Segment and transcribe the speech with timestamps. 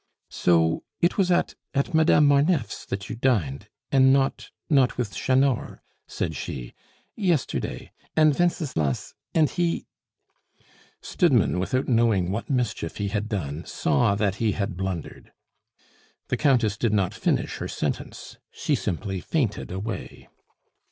[0.31, 5.81] "So it was at at Madame Marneffe's that you dined and not not with Chanor?"
[6.07, 6.73] said she,
[7.15, 9.85] "yesterday and Wenceslas and he"
[11.11, 15.33] Stidmann, without knowing what mischief he had done, saw that he had blundered.
[16.29, 20.29] The Countess did not finish her sentence; she simply fainted away.